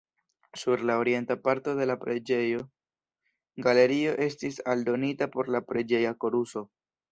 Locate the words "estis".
4.31-4.59